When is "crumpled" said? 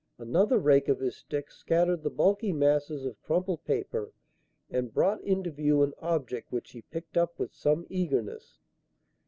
3.21-3.63